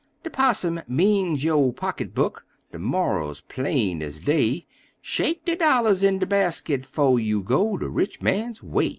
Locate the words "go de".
7.43-7.87